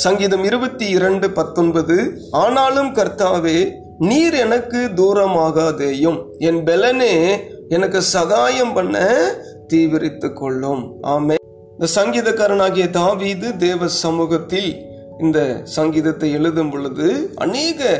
[0.00, 1.96] சங்கீதம் இருபத்தி இரண்டு பத்தொன்பது
[2.30, 3.58] ஆனாலும் கர்த்தாவே
[3.98, 6.18] நீர் எனக்கு தூரமாகாதேயும்.
[6.48, 7.14] என் பெலனே
[7.68, 8.96] எனக்கு சகாயம் பண்ண
[9.72, 10.82] தீவிரித்து கொள்ளும்.
[11.14, 11.36] ஆமே
[11.74, 14.70] இந்த சங்கீதக்காரனாகிய தாவீது தேவ சமூகத்தில்
[15.20, 15.38] இந்த
[15.76, 17.90] சங்கீதத்தை எழுதும் பொழுது அநேக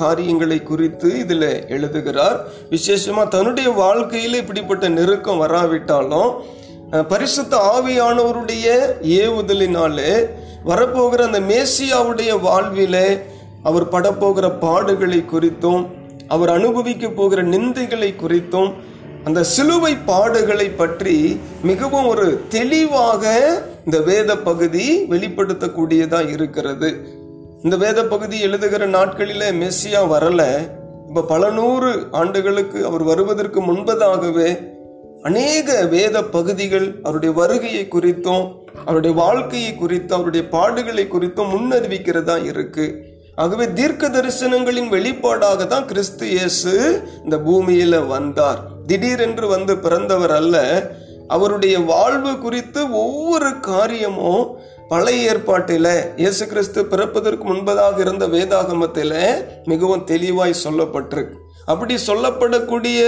[0.00, 2.38] காரியங்களை குறித்து இதில் எழுதுகிறார்.
[2.74, 6.32] விசேஷமாக தன்னுடைய வாழ்க்கையில் இப்படிப்பட்ட நெருக்கம் வராவிட்டாலும்
[7.08, 8.66] பரிசுத்த ஆவியானவருடைய
[9.20, 10.12] ஏவுதலினாலே
[10.64, 13.20] வரப்போகிற அந்த மேசியாவுடைய வாழ்விலே
[13.62, 15.86] அவர் படப்போகிற பாடுகளை குறித்தும்
[16.28, 18.72] அவர் அனுபவிக்க போகிற நிந்தைகளை குறித்தும்
[19.24, 23.24] அந்த சிலுவை பாடுகளை பற்றி மிகவும் ஒரு தெளிவாக
[23.84, 26.90] இந்த வேத பகுதி வெளிப்படுத்தக்கூடியதாக இருக்கிறது.
[27.62, 30.42] இந்த வேத பகுதி எழுதுகிற நாட்களில் மெஸ்ஸியா வரல.
[31.08, 34.50] இப்போ பல நூறு ஆண்டுகளுக்கு அவர் வருவதற்கு முன்பதாகவே
[35.28, 38.46] அநேக வேத பகுதிகள் அவருடைய வருகையை குறித்தும்
[38.84, 42.86] அவருடைய வாழ்க்கையை குறித்தும் அவருடைய பாடுகளை குறித்தும் முன்னறிவிக்கிறதா இருக்கு.
[43.34, 46.72] ஆகவே தீர்க்க தரிசனங்களின் வெளிப்பாடாக தான் கிறிஸ்து இயேசு
[47.24, 48.60] இந்த பூமியில வந்தார்.
[48.86, 50.56] திடீரென்று வந்து பிறந்தவர் அல்ல.
[51.28, 54.44] அவருடைய வாழ்வு குறித்து ஒவ்வொரு காரியமும்
[54.88, 59.14] பழைய ஏற்பாட்டில இயேசு கிறிஸ்து பிறப்பதற்கு முன்பதாக இருந்த வேதாகமத்தில
[59.64, 61.38] மிகவும் தெளிவாய் சொல்லப்பட்டிருக்கு.
[61.70, 63.00] அப்படி சொல்லப்படக்கூடிய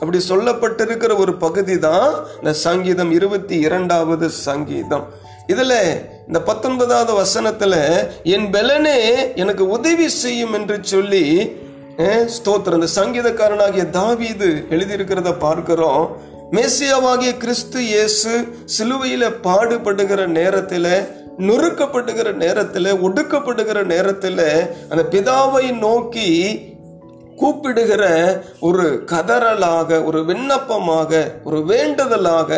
[0.00, 2.08] அப்படி சொல்லப்பட்டிருக்கிற ஒரு பகுதி தான்
[2.40, 5.04] இந்த சங்கீதம் இருபத்தி இரண்டாவது சங்கீதம்.
[5.52, 5.78] இதில்
[6.28, 7.80] இந்த பத்தொன்பதாவது வசனத்தில்
[8.34, 8.98] என் பெலனே
[9.42, 11.24] எனக்கு உதவி செய்யும் என்று சொல்லி
[12.36, 12.78] ஸ்தோத்திரம்.
[12.80, 16.04] இந்த சங்கீதக்காரனாகிய தாவீது எழுதியிருக்கிறத பார்க்கிறோம்.
[16.56, 18.32] மேசியாவாகிய கிறிஸ்து இயேசு
[18.76, 20.92] சிலுவையில் பாடுபடுகிற நேரத்தில்
[21.48, 24.42] நொறுக்கப்படுகிற நேரத்தில் ஒடுக்கப்படுகிற நேரத்தில்
[24.90, 26.28] அந்த பிதாவை நோக்கி
[27.42, 28.04] கூப்பிடுகிற
[28.68, 32.50] ஒரு கதறலாக ஒரு விண்ணப்பமாக ஒரு வேண்டுதலாக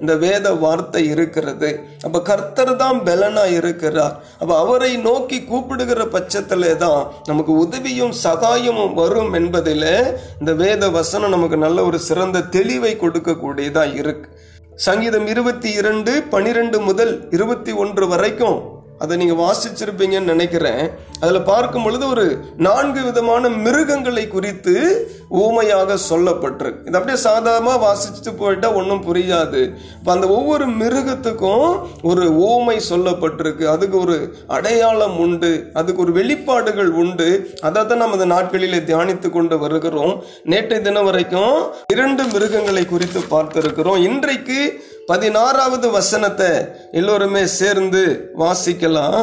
[0.00, 1.70] இந்த வேத வார்த்தை இருக்கிறது.
[2.06, 4.14] அப்ப கர்த்தர் தான் பலனா இருக்கிறார்.
[4.40, 9.90] அப்ப அவரை நோக்கி கூப்பிடுகிற பட்சத்தில் தான் நமக்கு உதவியும் சகாயமும் வரும் என்பதில்
[10.40, 14.28] இந்த வேத வசனம் நமக்கு நல்ல ஒரு சிறந்த தெளிவை கொடுக்கக்கூடியதா இருக்கு.
[14.86, 18.58] சங்கீதம் இருபத்தி இரண்டு பனிரெண்டு முதல் இருபத்தி ஒன்று வரைக்கும்
[18.98, 20.90] அதை நீங்க வாசிச்சிருப்பீங்கன்னு நினைக்கிறேன்.
[21.20, 22.24] அதுல பார்க்கும் பொழுது ஒரு
[22.56, 24.74] நான்கு விதமான மிருகங்களை குறித்து
[25.28, 29.60] ஊமையாக சொல்லப்பட்டிருக்கு இது அப்படியே சாதாரணமா வாசிச்சுட்டு போயிட்டா ஒன்றும் புரியாது.
[29.98, 31.66] இப்போ அந்த ஒவ்வொரு மிருகத்துக்கும்
[32.02, 33.64] ஒரு ஊமை சொல்லப்பட்டிருக்கு.
[33.64, 35.52] அதுக்கு ஒரு அடையாளம் உண்டு.
[35.72, 37.28] அதுக்கு ஒரு வெளிப்பாடுகள் உண்டு.
[37.60, 40.14] அதை தான் நம்ம இந்த நாட்களிலே தியானித்து கொண்டு வருகிறோம்.
[40.42, 41.56] நேற்றைய தினம் வரைக்கும்
[41.92, 43.98] இரண்டு மிருகங்களை குறித்து பார்த்திருக்கிறோம்.
[44.10, 44.60] இன்றைக்கு
[45.10, 46.50] பதினாறாவது வசனத்தை
[47.00, 48.02] எல்லோருமே சேர்ந்து
[48.42, 49.20] வாசிக்கலாம்.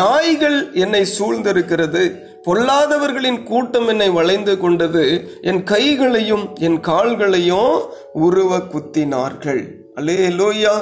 [0.00, 2.04] நாய்கள் என்னை சூழ்ந்திருக்கிறது
[2.46, 5.04] பொல்லாதவர்களின் கூட்டம் என்னை வளைந்து கொண்டது
[5.50, 7.74] என் கைகளையும் என் கால்களையும்
[8.26, 9.62] உருவ குத்தினார்கள்.
[9.98, 10.74] அல்லே லோய்யா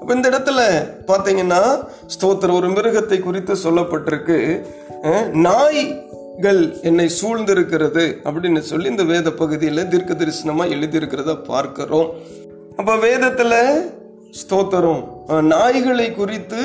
[0.00, 0.60] அப்ப இந்த இடத்துல
[1.10, 1.62] பாத்தீங்கன்னா
[2.14, 4.38] ஸ்தோத்திர ஒரு மிருகத்தை குறித்து சொல்லப்பட்டிருக்கு.
[5.46, 12.10] நாய்கள் என்னை சூழ்ந்திருக்கிறது அப்படின்னு சொல்லி இந்த வேத பகுதியில் தீர்க்க தரிசனமா எழுதியிருக்கிறத பார்க்கிறோம்.
[12.80, 13.54] அப்ப வேதத்துல
[14.40, 15.00] ஸ்தோத்திரம்.
[15.52, 16.60] நாய்களை குறித்து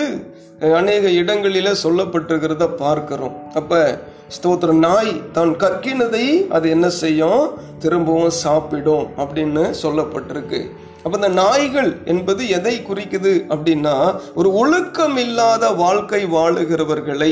[0.79, 3.37] அநேக இடங்களில சொல்லப்பட்டிருக்கிறத பார்க்கிறோம்.
[3.53, 3.99] அப்ப
[4.35, 7.43] ஸ்தோத்திரம் நாய் தான் கக்கினதை அது என்ன செய்யும்?
[7.79, 10.61] திரும்பவும் சாப்பிடும் அப்படின்னு சொல்லப்பட்டிருக்கு.
[11.03, 13.95] அப்ப இந்த நாய்கள் என்பது எதை குறிக்குது அப்படின்னா
[14.35, 17.31] ஒரு ஒழுக்கம் இல்லாத வாழ்க்கை வாழுகிறவர்களை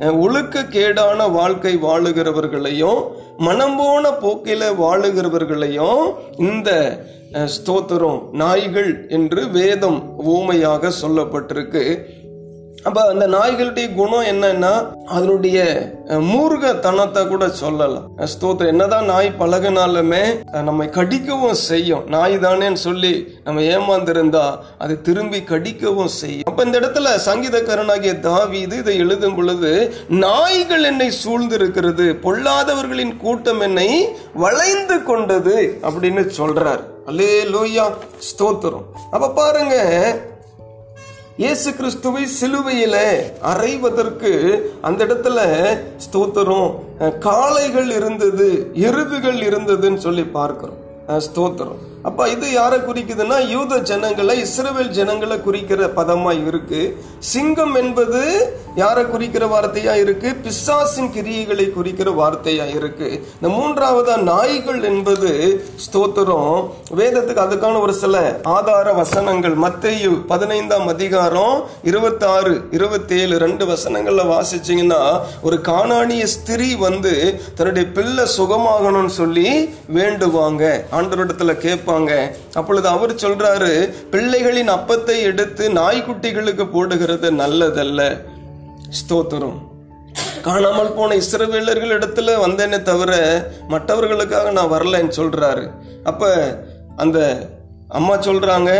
[0.00, 3.00] ஒழுக்க ஒழுக்கக்கேடான வாழ்க்கை வாழுகிறவர்களையும்
[3.46, 6.02] மனம் போன போக்கில வாழுகிறவர்களையும்
[6.48, 6.70] இந்த
[7.56, 9.98] ஸ்தோத்திரம் நாய்கள் என்று வேதம்
[10.34, 11.82] ஊமையாக சொல்லப்பட்டிருக்கு.
[12.88, 14.70] அப்ப அந்த நாய்களுடைய குணம் என்னன்னா
[15.14, 15.58] அதனுடைய
[16.30, 18.06] மூர்கத்தனத்தை கூட சொல்லலாம்.
[18.32, 18.72] ஸ்தோத்திரம்.
[18.74, 20.22] என்னதான் நாய் பழகினாலுமே
[20.68, 22.04] நம்மை கடிக்கவும் செய்யும்.
[22.14, 23.12] நாய் தானேன்னு சொல்லி
[23.44, 24.44] நம்ம ஏமாந்திருந்தா
[24.84, 26.48] அது திரும்பி கடிக்கவும் செய்யும்.
[26.50, 29.72] அப்போ இந்த இடத்துல சங்கீதக்காரனாகிய தாவீது இதை எழுதும் பொழுது
[30.24, 33.88] நாய்கள் என்னை சூழ்ந்திருக்கிறது பொல்லாதவர்களின் கூட்டம் என்னை
[34.44, 36.84] வளைந்து கொண்டது அப்படின்னு சொல்றார்.
[37.10, 37.86] அல்லே லோய்யா
[38.30, 38.88] ஸ்தோத்திரம்.
[39.14, 39.76] அப்ப பாருங்க
[41.36, 42.96] இயேசு கிறிஸ்துவை சிலுவையில
[43.42, 44.32] அறைவதற்கு
[44.80, 45.38] அந்த இடத்துல
[46.04, 46.70] ஸ்தோத்திரம்.
[47.18, 50.79] காளைகள் இருந்தது எருதுகள் இருந்ததுன்னு சொல்லி பார்க்கிறோம்.
[51.16, 51.80] ஸ்தோத்திரம்.
[52.02, 57.02] அப்போ இது யாரை குறிக்குதுன்னா யூத ஜனங்களை இஸ்ரவேல் ஜனங்களை குறிக்கிற பதமா இருக்கு.
[57.18, 58.20] சிங்கம் என்பது
[58.74, 60.34] யாரை குறிக்கிற வார்த்தையா இருக்கு?
[60.34, 63.26] பிசாசின் கிரியைகளை குறிக்கிற வார்த்தையா இருக்கு.
[63.40, 65.30] இந்த மூன்றாவதா நாய்கள் என்பது
[65.86, 66.70] ஸ்தோத்திரம்.
[66.96, 69.56] வேதத்துக்கு அதுக்கான ஒரு சில ஆதார வசனங்கள்.
[69.56, 79.06] மத்தேயு பதினைந்தாம் அதிகாரம் இருபத்தாறு இருபத்தேழு ரெண்டு வசனங்கள்ல வாசிச்சிங்கன்னா ஒரு காணானிய ஸ்திரீ வந்து தன்னுடைய பிள்ளை சுகமாகணும்னு
[79.06, 80.84] சொல்லி வேண்டுவாங்க.
[81.00, 82.30] ஆண்டவரிடத்துல கேட்பாங்க.
[82.54, 83.72] அப்பொழுது அவர் சொல்றாரு
[84.10, 88.02] பிள்ளைகளின் அப்பத்தை எடுத்து நாய்க்குட்டிகளுக்கு போடுகிறது நல்லதல்ல.
[89.00, 89.58] ஸ்தோத்திரம்.
[90.42, 93.12] காணாமல் போன இஸ்ரவேலர்கள் இடத்துல வந்தேனே தவிர
[93.68, 95.70] மற்றவர்களுக்காக நான் வரலன்னு சொல்றாரு.
[96.04, 96.30] அப்ப
[96.96, 97.48] அந்த
[97.88, 98.70] அம்மா சொல்றாங்க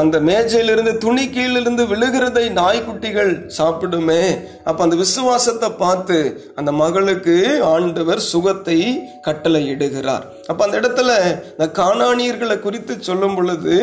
[0.00, 4.22] அந்த மேஜையிலிருந்து துணி கீழிருந்து விழுகிறதை நாய்க்குட்டிகள் சாப்பிடுமே.
[4.68, 6.18] அப்ப அந்த விசுவாசத்தை பார்த்து
[6.58, 7.36] அந்த மகளுக்கு
[7.74, 8.78] ஆண்டவர் சுகத்தை
[9.26, 11.10] கட்டளை இடுகிறார் அப்ப அந்த இடத்துல
[11.52, 13.76] இந்த காணானியர்களை குறித்து சொல்லும் பொழுது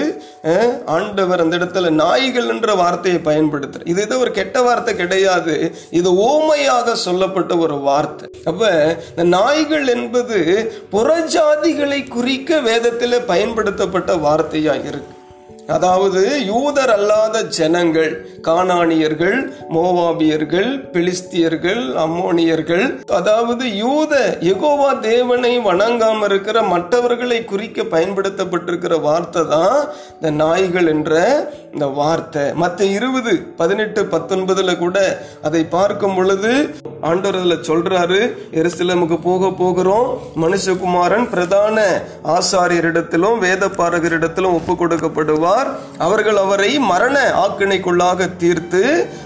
[0.96, 5.56] ஆண்டவர் அந்த இடத்துல நாய்கள் என்ற வார்த்தையை பயன்படுத்துற இது ஏதோ ஒரு கெட்ட வார்த்தை கிடையாது.
[6.00, 8.30] இது ஓமையாக சொல்லப்பட்ட ஒரு வார்த்தை.
[8.52, 8.72] அப்ப
[9.10, 10.40] இந்த நாய்கள் என்பது
[10.96, 15.15] புறஜாதிகளை குறிக்க வேதத்தில் பயன்படுத்தப்பட்ட வார்த்தையா இருக்கு.
[15.68, 19.38] அதாவது யூதர் அல்லாத ஜனங்கள் கானானியர்கள்
[19.70, 22.86] மோவாபியர்கள் பிலிஸ்தியர்கள் அம்மோனியர்கள்
[23.20, 24.14] அதாவது யூத
[24.52, 29.80] எகோவா தேவனை வணங்காம இருக்கிற மற்றவர்களை குறிக்க பயன்படுத்தப்பட்டிருக்கிற வார்த்தை தான்
[30.18, 31.14] இந்த நாய்கள் என்ற
[31.74, 32.44] இந்த வார்த்தை.
[32.54, 34.98] மற்ற இருபது பதினெட்டு பத்தொன்பதுல கூட
[35.42, 36.52] அதை பார்க்கும் பொழுது
[37.02, 38.20] ஆண்டவர் அதில் சொல்றாரு
[38.52, 41.80] எருசலமுக்கு போக போகிறோம் மனுஷகுமாரன் பிரதான
[42.38, 45.54] ஆசாரியரிடத்திலும் வேத பாரகரிடத்திலும் ஒப்பு கொடுக்கப்படுவார்.
[45.98, 48.82] அவர்கள் அவரை மரண ஆக்கினைக்குள்ளாக தீர்த்து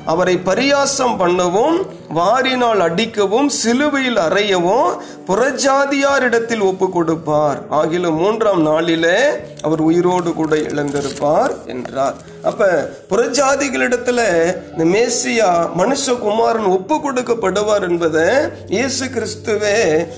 [0.06, 1.78] அவரை பரியாசம் பண்ணவும்
[2.17, 4.89] வாரினால் அடிக்கவும் சிலுவையில் அறையவும்
[5.27, 9.19] புறஜாதியாரிடத்தில் ஒப்பு கொடுப்பார் ஆகிலும் மூன்றாம் நாளிலே
[9.67, 12.17] அவர் உயிரோடு கூட இழந்திருப்பார் என்றார்.
[12.50, 12.67] அப்ப
[13.09, 14.19] புறஜாதிகளிடத்துல
[14.71, 15.50] இந்த மேசியா
[15.81, 18.25] மனுஷகுமாரன் ஒப்பு கொடுக்கப்படுவார் என்பதை
[18.75, 19.75] இயேசு கிறிஸ்துவே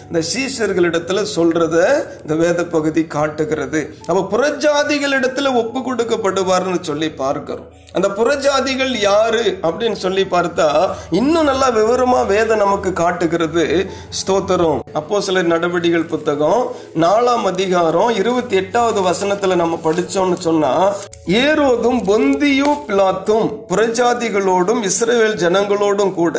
[0.07, 1.77] இந்த சீசர்களிடத்துல சொல்றத
[2.21, 3.81] இந்த வேத பகுதி காட்டுகிறது.
[4.09, 7.69] அப்ப புறஜாதிகளிடத்துல ஒப்பு கொடுக்கப்படுவார்னு சொல்லி பார்க்கிறோம்.
[7.93, 10.69] அந்த புறஜாதிகள் யாரு அப்படின்னு சொல்லி பார்த்தா
[11.19, 13.65] இன்னும் நல்லா விவரமாக வேதம் நமக்கு காட்டுகிறது.
[14.19, 14.79] ஸ்தோத்திரம்.
[14.99, 16.61] அப்போ சில நடவடிக்கைகள் புத்தகம்
[17.03, 20.71] நாலாம் அதிகாரம் இருபத்தி எட்டாவது வசனத்துல நம்ம படிச்சோம்னு சொன்னா
[21.41, 26.37] ஏரோதும் பொந்தியும் பிளாத்தும் புறஜாதிகளோடும் இஸ்ரேல் ஜனங்களோடும் கூட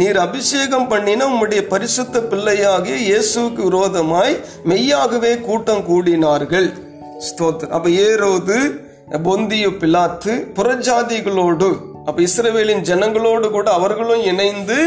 [0.00, 6.68] நீர் அபிஷேகம் பண்ணின உம்முடைய பரிசுத்த பிள்ளையாகிய இயேசுவுக்கு விரோதமாய் மெய்யாகவே கூட்டம் கூடினார்கள்.
[7.28, 7.74] ஸ்தோத்திரம்.
[7.78, 8.58] அப்போ ஏரோது
[9.24, 11.70] பொந்தியு பிளாத்து புறஜாதிகளோடு
[12.06, 14.78] அப்ப இஸ்ரவேலின் ஜனங்களோடு கூட அவர்களும் இணைந்து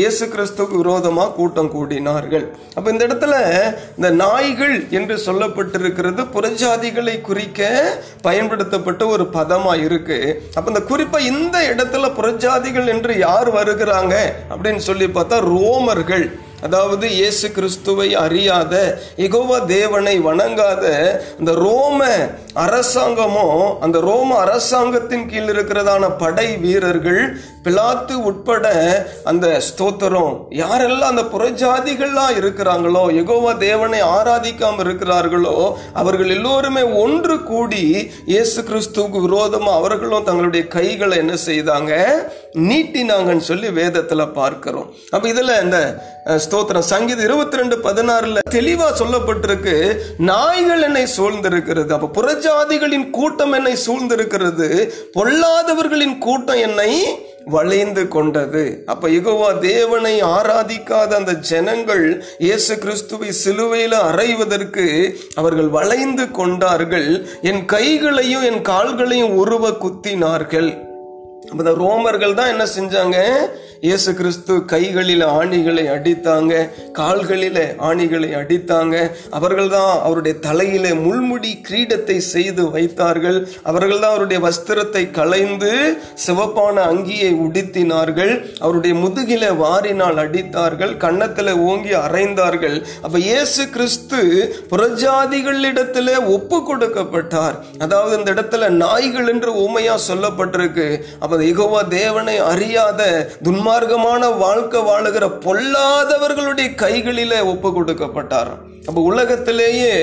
[0.00, 2.44] இயேசு கிறிஸ்துவுக்கு விரோதமாக கூட்டம் கூடினார்கள்.
[2.76, 3.34] அப்போ இந்த இடத்துல
[3.96, 7.70] இந்த நாய்கள் என்று சொல்லப்பட்டிருக்கிறது புறஜாதிகளை குறிக்க
[8.28, 10.20] பயன்படுத்தப்பட்ட ஒரு பதமாக இருக்கு.
[10.56, 14.14] அப்போ இந்த குறிப்பாக இந்த இடத்துல புறஜாதிகள் என்று யார் வருகிறாங்க
[14.52, 16.26] அப்படின்னு சொல்லி பார்த்தா ரோமர்கள்.
[16.66, 18.74] அதாவது இயேசு கிறிஸ்துவை அறியாத
[19.24, 20.84] எகோவா தேவனை வணங்காத
[21.40, 22.00] இந்த ரோம
[22.64, 27.20] அரசாங்கமும் அந்த ரோம அரசாங்கத்தின் கீழ் இருக்கிறதான படை வீரர்கள்
[27.64, 28.66] பிலாத்து உட்பட
[29.30, 29.46] அந்த
[29.82, 35.54] ஸ்தோத்திரம் யாரெல்லாம் அந்த புறஜாதிகள்லாம் இருக்கிறாங்களோ எகோவா தேவனை ஆராதிக்காம இருக்கிறார்களோ
[36.00, 37.82] அவர்கள் எல்லோருமே ஒன்று கூடி
[38.32, 41.92] இயேசு கிறிஸ்துவுக்கு விரோதமா அவர்களும் தங்களுடைய கைகளை என்ன செய்தாங்க?
[42.68, 44.88] நீட்டினாங்கன்னு சொல்லி வேதத்துல பார்க்கிறோம்.
[45.10, 45.78] அப்ப இதுல இந்த
[46.44, 49.76] ஸ்தோத்திரம் சங்கீதம் இருபத்தி ரெண்டு பதினாறுல தெளிவா சொல்லப்பட்டிருக்கு
[50.30, 51.90] நாய்கள் என்னை சூழ்ந்திருக்கிறது.
[51.98, 54.70] அப்ப புறஜாதிகளின் கூட்டம் என்னை சூழ்ந்திருக்கிறது.
[55.18, 56.90] பொல்லாதவர்களின் கூட்டம் என்னை
[57.44, 58.82] வளைந்து கொண்டது.
[58.86, 67.26] அப்ப யுகவா தேவனை ஆராதிக்காத அந்த ஜனங்கள் இயேசு கிறிஸ்துவை சிலுவையில அறைவதற்கு அவர்கள் வளைந்து கொண்டார்கள்.
[67.42, 70.90] என் கைகளையும் என் கால்களையும் உருவ குத்தினார்கள்.
[71.50, 73.18] அப்ப இந்த ரோமர்கள் தான் என்ன செஞ்சாங்க?
[73.86, 76.52] இயேசு கிறிஸ்து கைகளில் ஆணிகளை அடித்தாங்க
[76.98, 77.58] கால்களில
[77.88, 78.96] ஆணிகளை அடித்தாங்க.
[79.38, 83.38] அவர்கள் தான் அவருடைய தலையில முள்முடி கிரீடத்தை செய்து வைத்தார்கள்.
[83.70, 85.72] அவர்கள் தான் அவருடைய வஸ்திரத்தை களைந்து
[86.26, 88.32] சிவப்பான அங்கியை உடுத்தினார்கள்.
[88.64, 94.20] அவருடைய முதுகில வாரினால் அடித்தார்கள் கன்னத்துல ஓங்கி அறைந்தார்கள் அப்ப இயேசு கிறிஸ்து
[94.74, 97.58] புறஜாதிகளிடத்துல ஒப்பு கொடுக்கப்பட்டார்.
[97.86, 100.88] அதாவது இந்த இடத்துல நாய்கள் என்று உமையா சொல்லப்பட்டிருக்கு.
[101.32, 103.02] அப்ப இகோவா தேவனை அறியாத
[103.44, 108.50] துன்மார்க்கமான வாழ்க்கை வாழுகிற பொல்லாதவர்களுடைய கைகளில் ஒப்பு கொடுக்கப்பட்டார்
[108.86, 109.94] அப்போ உலகத்திலேயே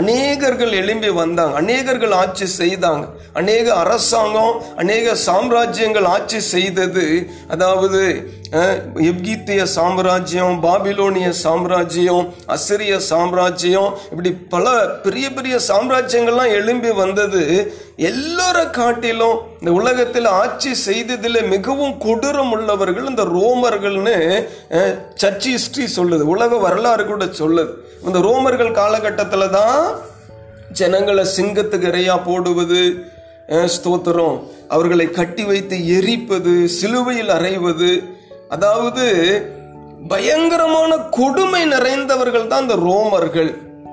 [0.00, 1.56] அநேகர்கள் எழும்பி வந்தாங்க.
[1.62, 3.04] அநேகர்கள் ஆட்சி செய்தாங்க.
[3.40, 7.04] அநேக அரசாங்கம் அநேக சாம்ராஜ்யங்கள் ஆட்சி செய்தது.
[7.54, 8.00] அதாவது
[9.10, 17.44] எப்கித்திய சாம்ராஜ்யம் பாபிலோனிய சாம்ராஜ்யம் அசிரிய சாம்ராஜ்யம் இப்படி பல பெரிய பெரிய சாம்ராஜ்யங்கள்லாம் எழும்பி வந்தது.
[18.10, 24.16] எல்லார காட்டிலும் இந்த உலகத்தில் ஆட்சி செய்ததில் மிகவும் கொடூரம் உள்ளவர்கள் இந்த ரோமர்கள்னு
[25.22, 26.26] சர்ச் ஹிஸ்ட்ரி சொல்லுது.
[26.34, 27.72] உலக வரலாறு கூட சொல்லுது.
[28.06, 29.81] இந்த ரோமர்கள் காலகட்டத்தில் தான்
[30.80, 32.82] ஜனங்களை சிங்கத்துக்கு இறையா போடுவது
[33.74, 34.36] ஸ்தோத்திரம்.
[34.74, 37.90] அவர்களை கட்டி வைத்து எரிப்பது சிலுவையில் அறைவது.
[38.54, 39.04] அதாவது
[40.12, 43.50] பயங்கரமான கொடுமை நிறைந்தவர்கள் தான் இந்த ரோமர்கள்.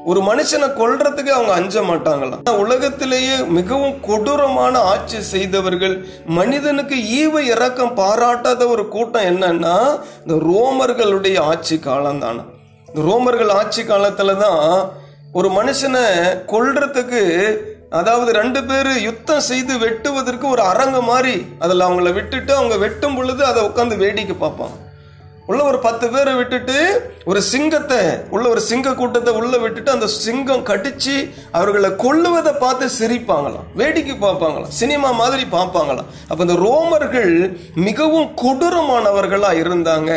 [0.10, 5.96] ஒரு மனுஷனை கொல்றதுக்கு அவங்க அஞ்ச மாட்டாங்களாம் ஆனா உலகத்திலேயே மிகவும் கொடூரமான ஆட்சி செய்தவர்கள்
[6.38, 9.75] மனிதனுக்கு ஈவ இறக்கம் பாராட்டாத ஒரு கூட்டம் என்னன்னா
[10.24, 12.46] இந்த ரோமர்களுடைய ஆட்சி காலம் தானே
[12.89, 14.63] இந்த ரோமர்கள் ஆட்சி காலத்துல தான்
[15.38, 16.03] ஒரு மனுஷனை
[16.51, 17.19] கொல்றதுக்கு
[17.89, 23.45] அதாவது ரெண்டு பேர் யுத்தம் செய்து வெட்டுவதற்கு ஒரு அரங்கு மாதிரி அதில் அவங்கள விட்டுட்டு அவங்க வெட்டும் பொழுது
[23.45, 24.77] அதை உட்காந்து வேடிக்கை பார்ப்பாங்க.
[25.45, 26.77] உள்ள ஒரு பத்து பேரை விட்டுட்டு
[27.25, 31.15] ஒரு சிங்கத்தை உள்ள ஒரு சிங்க கூட்டத்தை உள்ள விட்டுட்டு அந்த சிங்கம் கடிச்சு
[31.51, 33.69] அவர்களை கொல்லுவதை பார்த்து சிரிப்பாங்களாம்.
[33.75, 34.75] வேடிக்கை பார்ப்பாங்களாம்.
[34.81, 36.12] சினிமா மாதிரி பார்ப்பாங்களாம்.
[36.27, 37.33] அப்ப இந்த ரோமர்கள்
[37.74, 40.12] மிகவும் கொடூரமானவர்களா இருந்தாங்க.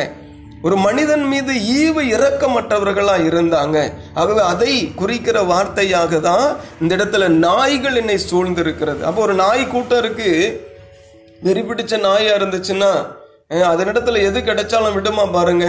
[0.66, 1.52] ஒரு மனிதன் மீது
[1.83, 3.78] ஈவு இறக்கமற்றவர்களாக இருந்தாங்க.
[4.21, 6.47] ஆகவே அதை குறிக்கிற வார்த்தையாக தான்
[6.83, 9.00] இந்த இடத்துல நாய்கள் என்னை சூழ்ந்திருக்கிறது.
[9.09, 10.31] அப்போ ஒரு நாய் கூட்டம் இருக்கு.
[11.47, 12.92] வெறி பிடிச்ச நாயா இருந்துச்சுன்னா
[13.54, 15.66] அதன் அதனிடத்துல எது கிடைச்சாலும் விடுமா பாருங்க.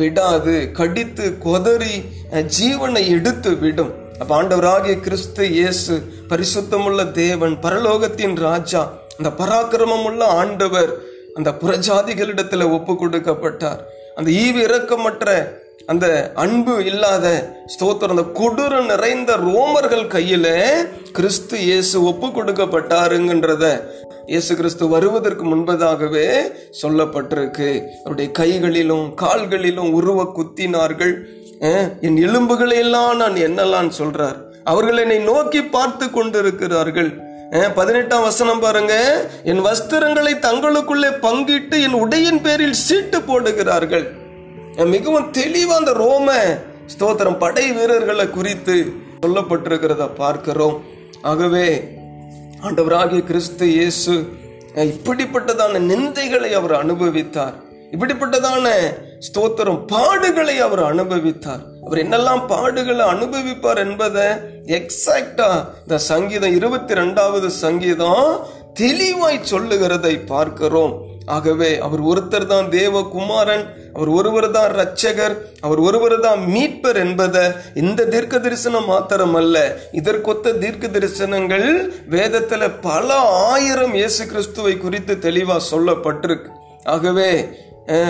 [0.00, 1.94] விடாது கடித்து கொதறி
[2.58, 3.92] ஜீவனை எடுத்து விடும்.
[4.20, 5.94] அப்ப ஆண்டவராகிய கிறிஸ்து இயேசு
[6.30, 8.82] பரிசுத்தமுள்ள தேவன் பரலோகத்தின் ராஜா
[9.18, 10.92] அந்த பராக்கிரமமுள்ள ஆண்டவர்
[11.38, 13.82] அந்த புறஜாதிகளிடத்துல ஒப்பு கொடுக்கப்பட்டார்.
[14.18, 15.28] அந்த ஈவு இறக்கமற்ற
[15.92, 16.06] அந்த
[16.42, 17.26] அன்பு இல்லாத
[17.72, 20.46] ஸ்தோத்திரம் அந்த கொடூரம் நிறைந்த ரோமர்கள் கையில
[21.16, 23.64] கிறிஸ்து இயேசு ஒப்பு கொடுக்கப்பட்டாருங்கன்றத
[24.26, 26.26] இயேசு கிறிஸ்து வருவதற்கு முன்பதாகவே
[26.82, 27.68] சொல்லப்பட்டிருக்கு.
[28.02, 31.14] அவருடைய கைகளிலும் கால்களிலும் உருவ குத்தினார்கள்.
[32.06, 34.38] என் எலும்புகளை எல்லாம் நான் என்னெல்லாம் சொல்றார்?
[34.72, 37.10] அவர்கள் என்னை நோக்கி பார்த்து கொண்டிருக்கிறார்கள்.
[37.78, 38.94] பதினெட்டாம் வசனம் பாருங்க.
[39.44, 44.06] என் வஸ்திரங்களை தங்களுக்குள்ளே பங்கிட்டு என் உடையின் பேரில் சீட்டு போடுகிறார்கள்.
[44.94, 46.32] மிகவும் தெளிவா அந்த ரோம
[46.94, 48.76] ஸ்தோத்திரம் படை வீரர்களை குறித்து
[49.20, 50.82] சொல்லப்பட்டிருக்கிறத பார்க்கிறோம்.
[51.22, 51.66] ஆகவே
[52.62, 54.14] ஆண்டவராகிய கிறிஸ்து இயேசு
[54.74, 57.54] இப்படிப்பட்டதான நிந்தைகளை அவர் அனுபவித்தார்.
[57.92, 58.66] இப்படிப்பட்டதான
[59.26, 61.62] ஸ்தோத்திரம் பாடுகளை அவர் அனுபவித்தார்.
[61.84, 64.26] அவர் என்னெல்லாம் பாடுகளை அனுபவிப்பார் என்பதை
[64.78, 65.48] எக்ஸாக்டா
[65.84, 68.28] இந்த சங்கீதம் இருபத்தி ரெண்டாவது சங்கீதம்
[68.82, 70.94] தெளிவாய் சொல்லுகிறதை பார்க்கிறோம்.
[71.36, 73.64] ஆகவே அவர் ஒருத்தர் தான் தேவகுமாரன்
[73.96, 75.34] அவர் ஒருவர் தான் ரட்சகர்
[75.66, 77.44] அவர் ஒருவர் தான் மீட்பர் என்பதை
[77.82, 79.62] இந்த தீர்க்க தரிசனம் மாத்திரமல்ல
[80.00, 81.68] இதற்கொத்த தீர்க்க தரிசனங்கள்
[82.14, 83.08] வேதத்துல பல
[83.52, 86.50] ஆயிரம் இயேசு கிறிஸ்துவை குறித்து தெளிவா சொல்லப்பட்டிருக்கு.
[86.94, 87.30] ஆகவே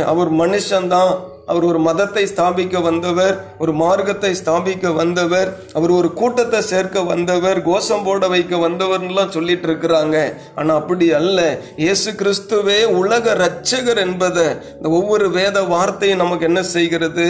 [0.05, 1.15] அவர் மனுஷன்தான்.
[1.47, 8.03] அவர் ஒரு மதத்தை ஸ்தாபிக்க வந்தவர் ஒரு மார்க்கத்தை ஸ்தாபிக்க வந்தவர் அவர் ஒரு கூட்டத்தை சேர்க்க வந்தவர் கோஷம்
[8.03, 11.59] போட வைக்க வந்தவர்லாம் சொல்லிட்டு இருக்கிறாங்க ஆனால் அப்படி அல்ல.
[11.77, 17.27] இயேசு கிறிஸ்துவே உலக ரட்சகர் என்பதை இந்த ஒவ்வொரு வேத வார்த்தையும் நமக்கு என்ன செய்கிறது?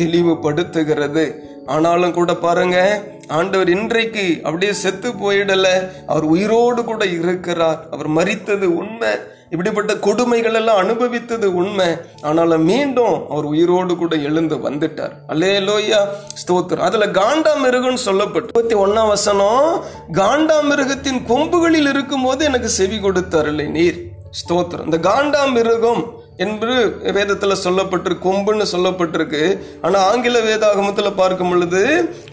[0.00, 1.38] தெளிவுபடுத்துகிறது.
[1.66, 5.66] ஆனாலும் கூட பாருங்க ஆண்டவர் இன்றைக்கு அப்படியே செத்து போயிடல.
[6.06, 7.86] அவர் உயிரோடு கூட இருக்கிறார்.
[7.90, 9.08] அவர் மறித்தது உண்மை.
[9.50, 11.86] இப்படிப்பட்ட கொடுமைகள் எல்லாம் அனுபவித்தது உண்மை.
[12.22, 15.14] ஆனாலும் மீண்டும் அவர் உயிரோடு கூட எழுந்து வந்துட்டார்.
[15.28, 16.00] அல்லேலோயா
[16.42, 16.86] ஸ்தோத்திரம்.
[16.88, 19.82] அதுல காண்டா மிருகம்னு சொல்லப்பட்டு இருபத்தி ஒன்னாம் வசனம்
[20.12, 24.02] காண்டா மிருகத்தின் கொம்புகளில் இருக்கும்போது எனக்கு செவி கொடுத்தார் நீர்.
[24.42, 24.84] ஸ்தோத்திரம்.
[24.84, 26.74] இந்த காண்டா மிருகம் என்று
[27.16, 29.42] வேதத்தில் சொல்லப்பட்டிருக்கு கொம்புன்னு சொல்லப்பட்டிருக்கு.
[29.84, 31.82] ஆனால் ஆங்கில வேதாகமத்தில் பார்க்கும் பொழுது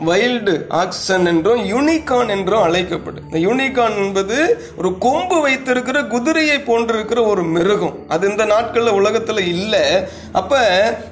[0.07, 3.25] வைல்டு ஆக்சன் என்றும் யூனிகான் என்றும் அழைக்கப்படும்.
[3.27, 4.37] இந்த யூனிகான் என்பது
[4.77, 7.95] ஒரு கொம்பு வைத்திருக்கிற குதிரையை போன்றிருக்கிற ஒரு மிருகம்.
[8.07, 9.83] அது இந்த நாட்களில் உலகத்தில் இல்லை.
[10.41, 10.61] அப்போ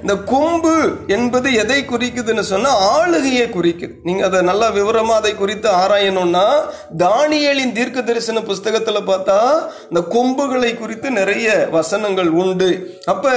[0.02, 0.74] இந்த கொம்பு
[1.08, 3.94] என்பது எதை குறிக்குதுன்னு சொன்னால் ஆளுகையை குறிக்குது.
[4.04, 6.46] நீங்கள் அதை நல்லா விவரமாக அதை குறித்து ஆராயணும்னா
[7.06, 9.40] தானியலின் தீர்க்க தரிசன புஸ்தகத்தில் பார்த்தா
[9.90, 12.72] இந்த கொம்புகளை குறித்து நிறைய வசனங்கள் உண்டு.
[13.12, 13.34] அப்ப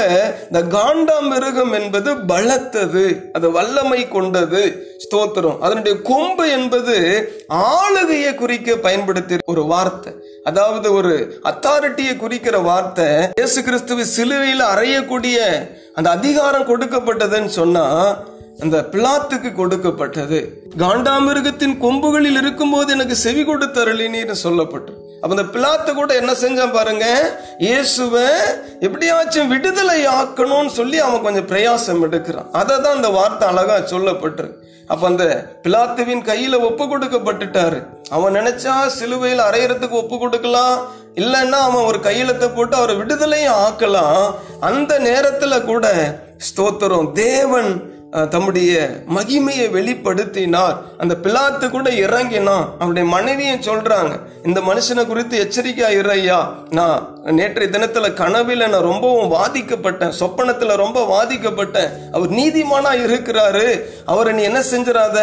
[0.46, 4.62] இந்த காண்டா மிருகம் என்பது பலத்தது அது வல்லமை கொண்டது.
[5.04, 5.58] ஸ்தோத்திரம்.
[5.64, 6.96] அதனுடைய கொம்பு என்பது
[7.46, 10.12] ஆளுகையை குறிக்க பயன்படுத்திய ஒரு வார்த்தை.
[10.50, 11.14] அதாவது ஒரு
[11.50, 13.08] அத்தாரிட்டியை குறிக்கிற வார்த்தை.
[13.40, 15.38] இயேசு கிறிஸ்துவ சிலுவையில் அறையக்கூடிய
[15.94, 17.86] அந்த அதிகாரம் கொடுக்கப்பட்டதுன்னு சொன்னா
[18.64, 20.38] அந்த பிளாத்துக்கு கொடுக்கப்பட்டது.
[20.82, 24.91] காண்டாமிருகத்தின் கொம்புகளில் இருக்கும்போது எனக்கு செவி கொடுத்தருளினீர்னு சொல்லப்பட்டு
[25.22, 27.06] அப்ப அந்த பிளாத்து கூட என்ன செஞ்சான் பாருங்க?
[27.66, 28.14] இயேசுவ
[28.86, 32.48] எப்படியாச்சும் விடுதலை ஆக்கணும்னு சொல்லி அவன் கொஞ்சம் பிரயாசம் எடுக்கிறான்.
[32.60, 34.58] அதை தான் அந்த வார்த்தை அழகா சொல்லப்பட்டிருக்கு.
[34.92, 35.24] அப்ப அந்த
[35.64, 37.78] பிலாத்துவின் கையில ஒப்பு கொடுக்கப்பட்டுட்டாரு.
[38.16, 40.76] அவன் நினைச்சா சிலுவையில் அறையறதுக்கு ஒப்பு கொடுக்கலாம்.
[41.22, 44.20] இல்லைன்னா அவன் ஒரு கையெழுத்தை போட்டு அவரை விடுதலையும் ஆக்கலாம்.
[44.60, 45.86] அந்த நேரத்துல கூட
[46.48, 47.08] ஸ்தோத்திரம்.
[47.12, 47.70] தேவன்
[48.30, 50.76] தம்முடைய மகிமையை வெளிப்படுத்தினார்.
[50.98, 52.74] அந்த பிளாத்து கூட இறங்கினான்.
[52.74, 60.12] அவருடைய மனைவியும் சொல்றாங்க இந்த மனுஷனை குறித்து எச்சரிக்கையா இறையா நான் நேற்றைய தினத்துல கனவில் நான் ரொம்பவும் வாதிக்கப்பட்டேன்.
[60.20, 61.90] சொப்பனத்துல ரொம்ப வாதிக்கப்பட்டேன்.
[62.12, 63.80] அவர் நீதிமானா இருக்கிறாரு.
[64.04, 65.18] அவரை நீ என்ன செஞ்சிடாத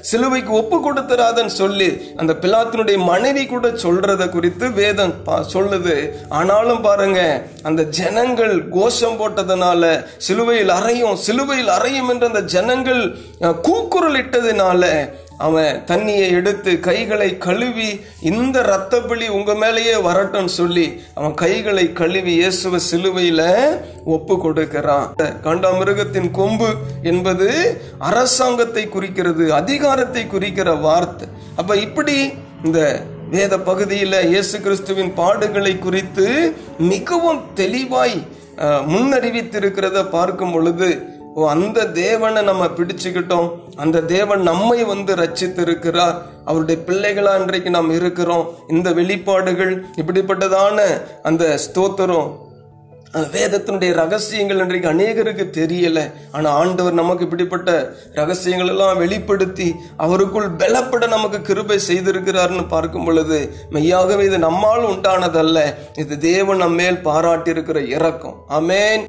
[0.00, 5.14] சிலுவைக்கு ஒப்பு கொடுத்துறாதன்னு சொல்லி அந்த பிலாத்தினுடைய மனைவி கூட சொல்றத குறித்து வேதம்
[5.52, 6.10] சொல்லுது.
[6.28, 13.16] ஆனாலும் பாருங்க அந்த ஜனங்கள் கோஷம் போட்டதுனால சிலுவையில் அறையும் சிலுவையில் அறையும் என்று அந்த ஜனங்கள்
[13.62, 15.10] கூக்குரல் இட்டதுனால
[15.44, 17.88] அவன் தண்ணியை எடுத்து கைகளை கழுவி
[18.30, 20.86] இந்த இரத்த பலி உங்க மேலேயே வரட்டும்னு சொல்லி
[21.18, 23.42] அவன் கைகளை கழுவி இயேசுவ சிலுவையில
[24.16, 25.08] ஒப்பு கொடுக்கிறான்.
[25.46, 26.70] காண்டாமிருகத்தின் கொம்பு
[27.12, 27.48] என்பது
[28.10, 31.28] அரசாங்கத்தை குறிக்கிறது அதிகாரத்தை குறிக்கிற வார்த்தை.
[31.60, 32.16] அப்ப இப்படி
[32.66, 32.80] இந்த
[33.34, 36.26] வேத பகுதியில் இயேசு கிறிஸ்துவின் பாடுகளை குறித்து
[36.92, 38.18] மிகவும் தெளிவாய்
[38.92, 40.88] முன்னறிவித்திருக்கிறத பார்க்கும் பொழுது
[41.38, 43.48] ஓ அந்த தேவனை நம்ம பிடிச்சுக்கிட்டோம்.
[43.76, 46.14] அந்த தேவன் நம்மை வந்து ரட்சித்திருக்கிறார்.
[46.44, 48.46] அவருடைய பிள்ளைகளா இன்றைக்கு நாம் இருக்கிறோம்.
[48.68, 52.30] இந்த வெளிப்பாடுகள் இப்படிப்பட்டதான அந்த ஸ்தோத்திரம்
[53.12, 56.12] வேதத்தினுடைய ரகசியங்கள் இன்றைக்கு அநேகருக்கு தெரியல.
[56.32, 64.24] ஆனா ஆண்டவர் நமக்கு இப்படிப்பட்ட ரகசியங்கள் எல்லாம் வெளிப்படுத்தி அவருக்குள் பலப்பட நமக்கு கிருபை செய்திருக்கிறார்னு பார்க்கும் பொழுது மெய்யாகவே
[64.24, 65.74] இது நம்மால் உண்டானதல்ல.
[65.98, 68.44] இது தேவன் நம்மேல் மேல் பாராட்டியிருக்கிற இரக்கம்.
[68.48, 69.06] ஆமென்.